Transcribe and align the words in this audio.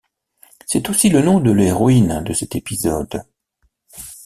C'est 0.65 0.89
aussi 0.89 1.09
le 1.09 1.21
nom 1.21 1.39
de 1.39 1.51
l'héroïne 1.51 2.23
de 2.23 2.33
cet 2.33 2.55
épisode. 2.55 3.21